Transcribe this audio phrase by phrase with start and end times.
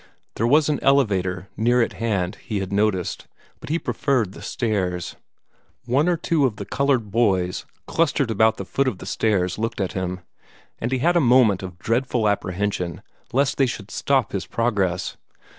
[0.35, 3.27] There was an elevator near at hand, he had noticed,
[3.59, 5.15] but he preferred the stairs.
[5.85, 9.79] One or two of the colored boys clustered about the foot of the stairs looked
[9.79, 10.21] at him,
[10.79, 15.17] and he had a moment of dreadful apprehension lest they should stop his progress.